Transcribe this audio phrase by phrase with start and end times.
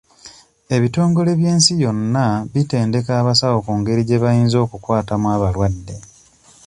[0.75, 5.95] Ebitongole by'ensi yonna bitendeka abasawo ku ngeri gye bayinza okukwatamu abalwadde.